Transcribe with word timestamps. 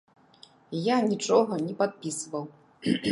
Я 0.85 0.95
нічога 1.11 1.53
не 1.67 1.73
падпісваў. 1.83 2.43